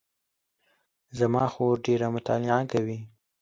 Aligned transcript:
زما 1.19 1.45
خور 1.53 1.75
ډېره 1.85 2.07
مطالعه 2.15 2.61
کوي 2.71 2.99